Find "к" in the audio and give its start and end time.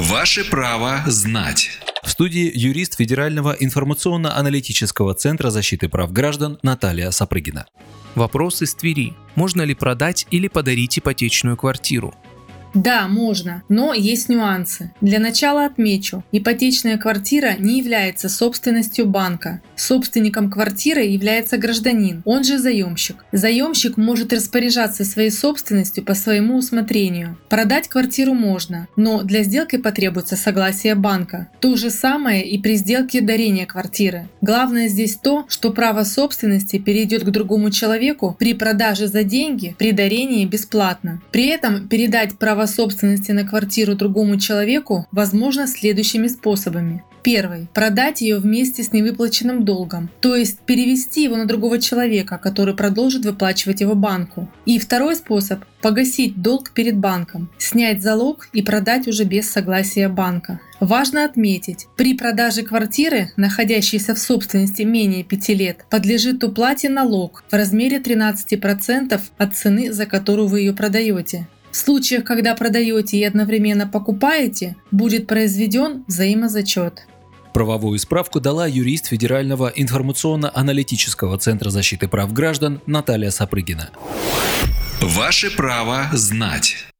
37.24-37.30